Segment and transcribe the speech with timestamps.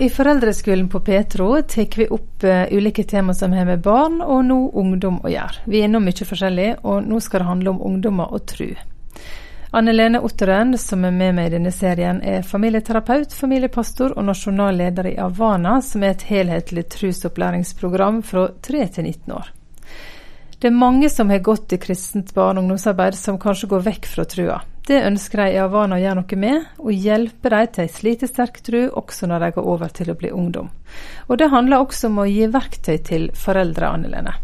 [0.00, 4.46] I Foreldreskolen på Petro tar vi opp uh, ulike tema som har med barn og
[4.48, 5.66] nå ungdom å gjøre.
[5.68, 8.70] Vi er innom mye forskjellig, og nå skal det handle om ungdommer og tru.
[9.76, 14.80] Anne Lene Otteren, som er med meg i denne serien, er familieterapeut, familiepastor og nasjonal
[14.80, 19.52] leder i Avana, som er et helhetlig trusopplæringsprogram fra 3 til 19 år.
[20.56, 24.14] Det er mange som har gått i kristent barne- og ungdomsarbeid som kanskje går vekk
[24.16, 24.62] fra trua.
[24.88, 28.60] Det ønsker de i Havana å gjøre noe med, og hjelpe dem til ei slitesterk
[28.66, 30.70] tru også når de går over til å bli ungdom.
[31.28, 34.34] Og det handler også om å gi verktøy til foreldre, Anne Lene.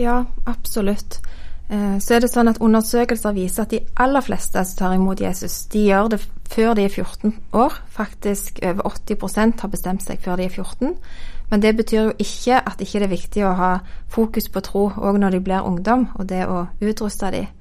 [0.00, 1.20] Ja, absolutt.
[1.68, 5.22] Eh, så er det sånn at Undersøkelser viser at de aller fleste som tar imot
[5.22, 7.78] Jesus, de gjør det før de er 14 år.
[7.94, 10.96] Faktisk over 80% har bestemt seg før de er 14.
[11.50, 13.72] Men det betyr jo ikke at ikke det er viktig å ha
[14.12, 17.52] fokus på tro òg når de blir ungdom, og det å utruste dem.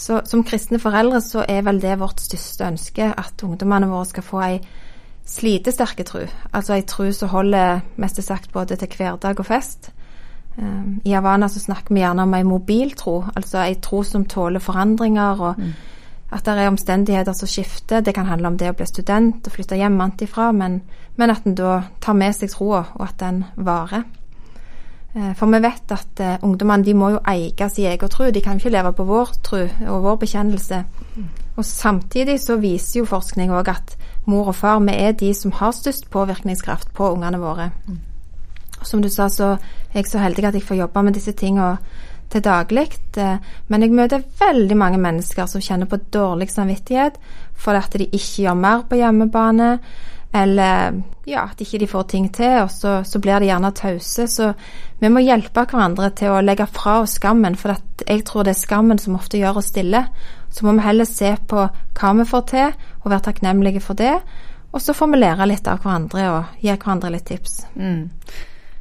[0.00, 4.24] Så som kristne foreldre så er vel det vårt største ønske at ungdommene våre skal
[4.24, 4.60] få ei
[5.28, 6.24] slitesterke tro.
[6.56, 9.92] Altså ei tro som holder mest sagt både til hverdag og fest.
[10.56, 14.24] Um, I Havana så snakker vi gjerne om ei mobil tro, altså ei tro som
[14.24, 15.72] tåler forandringer og mm
[16.30, 18.00] at det er omstendigheter som skifter.
[18.00, 20.80] Det kan handle om det å bli student og flytte hjemmefra, men,
[21.18, 24.06] men at en da tar med seg troa, og at den varer.
[25.16, 28.30] Eh, for vi vet at uh, ungdommene de må jo eie sin egen tro.
[28.30, 30.84] De kan ikke leve på vår tro og vår bekjennelse.
[31.56, 33.96] Og Samtidig så viser jo forskning òg at
[34.30, 37.70] mor og far vi er de som har størst påvirkningskraft på ungene våre.
[38.80, 39.56] Og som du sa, så
[39.92, 41.76] er jeg så heldig at jeg får jobbe med disse tingene
[42.30, 42.86] til daglig.
[43.18, 43.36] Eh,
[43.68, 47.18] men jeg møter veldig mange mennesker som kjenner på dårlig samvittighet
[47.54, 49.78] for at de ikke gjør mer på hjemmebane,
[50.32, 54.26] eller ja, at ikke de får ting til, og så, så blir de gjerne tause.
[54.30, 54.52] Så
[55.00, 57.74] vi må hjelpe hverandre til å legge fra oss skammen, for
[58.06, 60.04] jeg tror det er skammen som ofte gjør oss stille.
[60.50, 64.14] Så må vi heller se på hva vi får til, og være takknemlige for det.
[64.70, 67.64] Og så får vi lære litt av hverandre og gi hverandre litt tips.
[67.74, 68.06] Mm.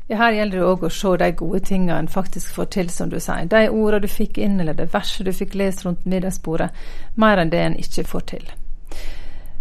[0.09, 3.09] Ja, her gjelder det òg å se de gode tingene en faktisk får til, som
[3.09, 3.50] du sier.
[3.50, 6.72] De ordene du fikk inn, eller det verset du fikk lest rundt middagsbordet,
[7.18, 8.50] mer enn det en ikke får til.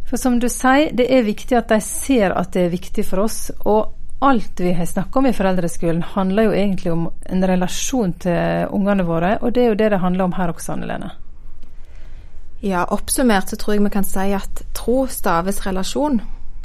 [0.08, 3.26] For som du sier, det er viktig at de ser at det er viktig for
[3.26, 3.50] oss.
[3.68, 3.92] Og
[4.24, 9.04] alt vi har snakka om i foreldreskolen, handler jo egentlig om en relasjon til ungene
[9.06, 11.10] våre, og det er jo det det handler om her også, Anne Lene.
[12.64, 16.18] Ja, oppsummert så tror jeg vi kan si at tro staves relasjon.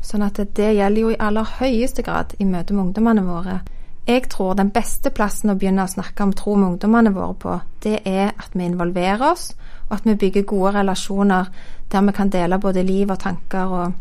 [0.04, 3.60] Sånn at det gjelder jo i aller høyeste grad i møte med ungdommene våre.
[4.08, 7.60] Jeg tror den beste plassen å begynne å snakke om tro med ungdommene våre på,
[7.86, 9.52] det er at vi involverer oss,
[9.94, 11.46] at vi bygger gode relasjoner
[11.92, 13.66] der vi kan dele både liv og tanker.
[13.66, 13.94] og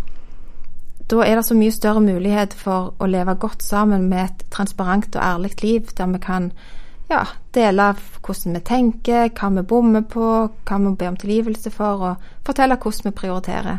[1.11, 5.17] Da er det så mye større mulighet for å leve godt sammen med et transparent
[5.17, 6.53] og ærlig liv, der vi kan
[7.11, 7.95] ja, dele
[8.25, 12.77] hvordan vi tenker, hva vi bommer på, hva vi ber om tilgivelse for, og fortelle
[12.77, 13.79] hvordan vi prioriterer.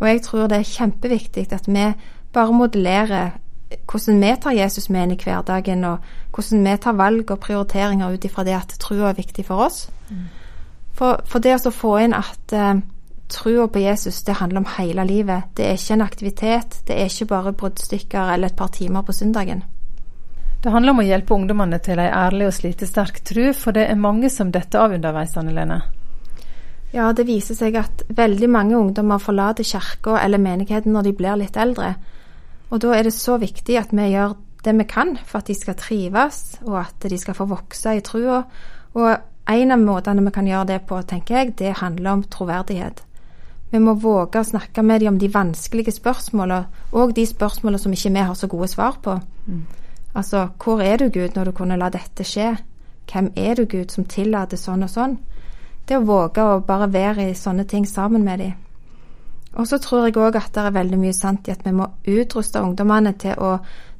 [0.00, 1.92] Og jeg tror det er kjempeviktig at vi
[2.32, 3.30] bare modellerer
[3.90, 5.98] hvordan vi tar Jesus med inn i hverdagen, og
[6.34, 9.88] hvordan vi tar valg og prioriteringer ut ifra det at trua er viktig for oss.
[10.10, 10.28] Mm.
[11.00, 12.74] For, for, det å få inn at eh,
[13.32, 15.54] trua på Jesus, det handler om hele livet.
[15.56, 19.14] Det er ikke en aktivitet, det er ikke bare bruddstykker eller et par timer på
[19.16, 19.62] søndagen.
[20.60, 23.96] Det handler om å hjelpe ungdommene til ei ærlig og slitesterk tru, for det er
[23.96, 25.80] mange som detter av underveis, Anne Lene.
[26.92, 31.40] Ja, det viser seg at veldig mange ungdommer forlater kirka eller menigheten når de blir
[31.40, 31.94] litt eldre.
[32.68, 35.56] Og da er det så viktig at vi gjør det vi kan for at de
[35.56, 38.42] skal trives, og at de skal få vokse i trua.
[39.00, 43.02] Og en av måtene vi kan gjøre det på, tenker jeg, det handler om troverdighet.
[43.70, 47.92] Vi må våge å snakke med dem om de vanskelige spørsmålene, og de spørsmålene som
[47.94, 49.14] ikke vi har så gode svar på.
[49.46, 49.60] Mm.
[50.14, 52.56] Altså, hvor er du, Gud, når du kunne la dette skje?
[53.12, 55.14] Hvem er du, Gud, som tillater sånn og sånn?
[55.86, 58.58] Det å våge å bare være i sånne ting sammen med dem.
[59.54, 61.88] Og så tror jeg òg at det er veldig mye sant i at vi må
[62.06, 63.56] utruste ungdommene til å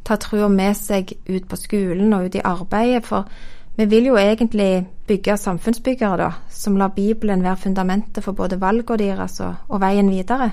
[0.06, 3.26] ta trua med seg ut på skolen og ut i arbeidet, for
[3.80, 8.98] vi vil jo egentlig bygge samfunnsbyggere, da, som lar Bibelen være fundamentet for både valgene
[9.00, 10.50] deres og, og, veien videre.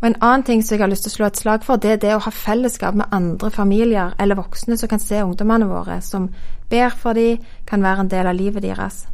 [0.00, 1.90] Og En annen ting som jeg har lyst til å slå et slag for, det
[1.90, 6.00] er det å ha fellesskap med andre familier eller voksne som kan se ungdommene våre,
[6.00, 6.30] som
[6.70, 9.06] ber for dem, kan være en del av livet deres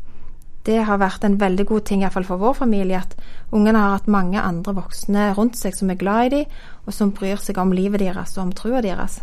[0.67, 3.17] det har vært en veldig god ting, iallfall for vår familie, at
[3.55, 7.11] ungene har hatt mange andre voksne rundt seg som er glad i dem, og som
[7.15, 9.19] bryr seg om livet deres og om trua deres.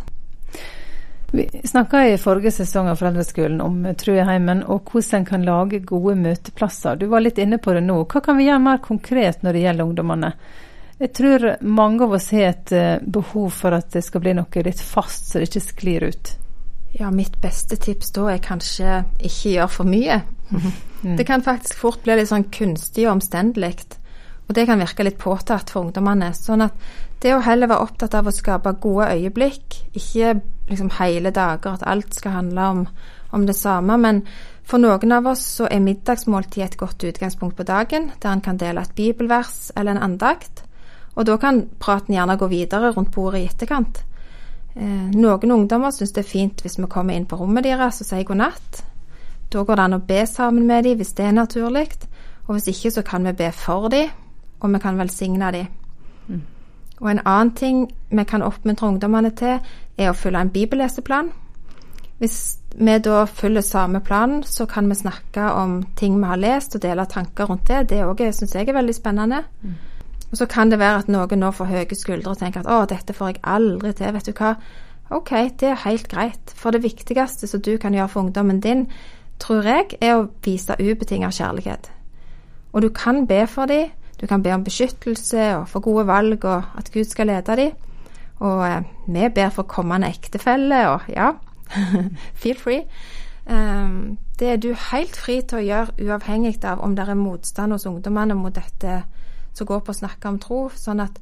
[1.32, 6.16] Vi snakka i forrige sesong av Foreldreskolen om Trueheimen og hvordan en kan lage gode
[6.18, 6.98] møteplasser.
[6.98, 8.00] Du var litt inne på det nå.
[8.10, 10.32] Hva kan vi gjøre mer konkret når det gjelder ungdommene?
[11.00, 14.64] Jeg tror mange av oss har et eh, behov for at det skal bli noe
[14.66, 16.32] litt fast, så det ikke sklir ut.
[16.98, 20.22] Ja, mitt beste tips da er kanskje ikke gjøre for mye.
[21.00, 21.14] Mm.
[21.16, 23.86] Det kan faktisk fort bli litt sånn kunstig og omstendelig.
[24.50, 26.32] Og det kan virke litt påtatt for ungdommene.
[26.34, 26.74] Sånn at
[27.22, 31.84] det å heller være opptatt av å skape gode øyeblikk, ikke liksom hele dager at
[31.86, 32.80] alt skal handle om,
[33.30, 34.24] om det samme, men
[34.66, 38.58] for noen av oss så er middagsmåltid et godt utgangspunkt på dagen, der en kan
[38.58, 40.64] dele et bibelvers eller en andakt.
[41.14, 44.00] Og da kan praten gjerne gå videre rundt bordet i etterkant.
[44.74, 48.10] Eh, noen ungdommer syns det er fint hvis vi kommer inn på rommet deres og
[48.10, 48.82] sier god natt.
[49.50, 51.86] Da går det an å be sammen med dem hvis det er naturlig,
[52.48, 54.10] og hvis ikke så kan vi be for dem,
[54.60, 55.66] og vi kan velsigne dem.
[56.28, 56.42] Mm.
[57.00, 59.60] Og en annen ting vi kan oppmuntre ungdommene til,
[59.98, 61.30] er å følge en bibelleseplan.
[62.20, 66.74] Hvis vi da følger samme planen, så kan vi snakke om ting vi har lest,
[66.76, 67.88] og dele tanker rundt det.
[67.90, 69.42] Det òg syns jeg er veldig spennende.
[69.62, 69.78] Mm.
[70.30, 72.84] Og så kan det være at noen nå får høye skuldre og tenker at å,
[72.86, 74.54] dette får jeg aldri til, vet du hva.
[75.10, 76.52] Ok, det er helt greit.
[76.54, 78.84] For det viktigste som du kan gjøre for ungdommen din,
[79.42, 81.90] tror jeg, er å vise ubetinget kjærlighet.
[82.72, 83.90] Og du kan be for dem.
[84.20, 87.72] Du kan be om beskyttelse og for gode valg, og at Gud skal lede dem.
[88.40, 91.32] Og eh, vi ber for kommende ektefelle, og ja,
[92.42, 92.84] feel free.
[93.50, 97.72] Um, det er du helt fri til å gjøre, uavhengig av om det er motstand
[97.72, 99.02] hos ungdommene mot dette
[99.56, 100.60] som går på å snakke om tro.
[100.76, 101.18] Sånn at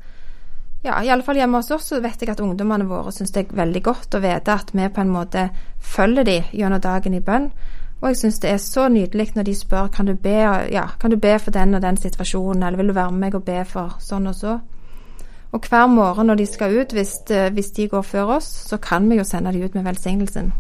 [0.85, 3.47] ja, i alle fall hjemme hos oss så vet jeg at ungdommene våre syns det
[3.47, 5.49] er veldig godt å vite at vi på en måte
[5.83, 7.51] følger dem gjennom dagen i bønn.
[8.01, 10.37] Og jeg syns det er så nydelig når de spør kan du be,
[10.71, 13.35] ja, kan du be for den og den situasjonen, eller vil du være med meg
[13.35, 14.59] og be for sånn og så.
[15.53, 18.77] Og hver morgen når de skal ut, hvis, eh, hvis de går før oss, så
[18.77, 20.53] kan vi jo sende de ut med velsignelsen.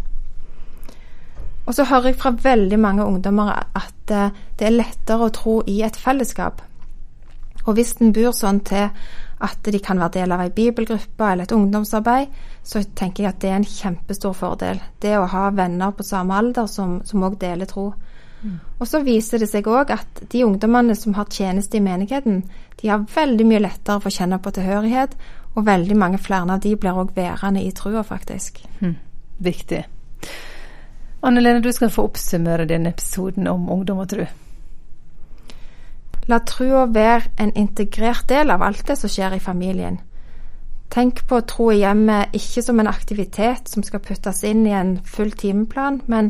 [1.66, 5.62] Og så hører jeg fra veldig mange ungdommer at eh, det er lettere å tro
[5.66, 6.62] i et fellesskap.
[7.66, 8.88] Og hvis en bor sånn til
[9.44, 13.40] at de kan være del av ei bibelgruppe eller et ungdomsarbeid, så tenker jeg at
[13.42, 14.80] det er en kjempestor fordel.
[15.00, 17.92] Det å ha venner på samme alder som òg deler tro.
[18.42, 18.58] Mm.
[18.78, 22.42] Og så viser det seg òg at de ungdommene som har tjeneste i menigheten,
[22.82, 25.16] de har veldig mye lettere for å kjenne på tilhørighet,
[25.56, 28.60] og veldig mange flere av de blir òg værende i trua, faktisk.
[28.80, 28.94] Mm.
[29.42, 29.84] Viktig.
[31.20, 34.26] Anne Lene, du skal få oppsummere denne episoden om ungdom og tro.
[36.28, 39.94] La trua være en integrert del av alt det som skjer i familien.
[40.92, 44.98] Tenk på tro i hjemmet ikke som en aktivitet som skal puttes inn i en
[45.04, 46.28] full timeplan, men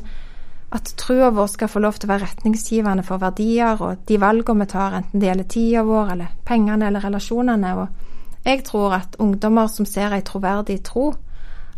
[0.75, 4.67] at trua vår skal få lov til å være retningsgivende for verdier og de valgene
[4.67, 7.75] vi tar, enten det gjelder tida vår eller pengene eller relasjonene.
[7.83, 11.09] Og jeg tror at ungdommer som ser ei troverdig tro,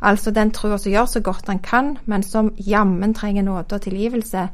[0.00, 3.88] altså den trua som gjør så godt den kan, men som jammen trenger nåde og
[3.88, 4.48] tilgivelse,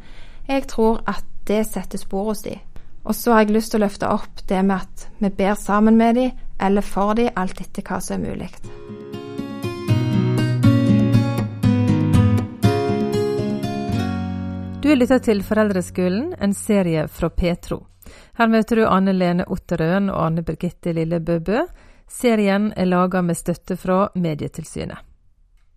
[0.47, 2.63] jeg tror at det setter spor hos dem.
[3.07, 5.95] Og så har jeg lyst til å løfte opp det med at vi ber sammen
[5.99, 8.51] med dem, eller for dem, alt etter hva som er mulig.
[14.83, 17.85] Du er lytta til Foreldreskolen, en serie fra Petro.
[18.39, 21.63] Her møter du Anne Lene Otterøen og Anne Birgitte Lille Bøbø.
[22.11, 25.06] Serien er laga med støtte fra Medietilsynet.